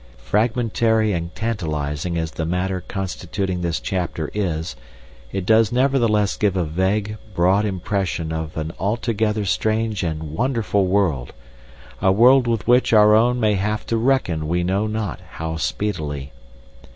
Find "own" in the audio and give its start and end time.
13.13-13.39